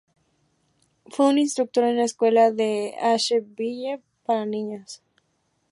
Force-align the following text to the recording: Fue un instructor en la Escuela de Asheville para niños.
Fue 1.09 1.27
un 1.27 1.37
instructor 1.37 1.83
en 1.83 1.97
la 1.97 2.05
Escuela 2.05 2.49
de 2.49 2.95
Asheville 2.99 4.01
para 4.25 4.47
niños. 4.47 5.03